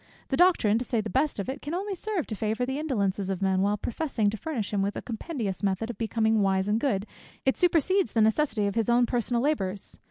[0.29, 3.19] The doctrine, to say the best of it, can only serve to favour the indolence
[3.19, 6.79] of man, while professing to furnish him with a compendious method of becoming wise and
[6.79, 7.05] good,
[7.45, 9.99] it supersedes the necessity of his own personal labours.